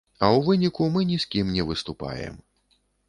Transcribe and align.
А 0.23 0.27
ў 0.27 0.39
выніку 0.47 0.87
мы 0.95 1.05
ні 1.11 1.19
з 1.23 1.29
кім 1.35 1.51
не 1.59 1.67
выступаем. 1.73 2.41